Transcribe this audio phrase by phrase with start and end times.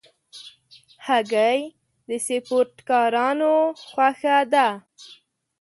[1.05, 1.59] هګۍ
[2.07, 3.53] د سپورټکارانو
[3.87, 4.67] خوښه ده.